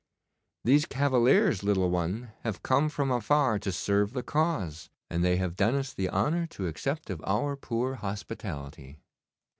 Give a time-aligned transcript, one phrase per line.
[0.63, 5.55] These cavaliers, little one, have come from afar to serve the cause, and they have
[5.55, 8.97] done us the honour to accept of our poor hospitality.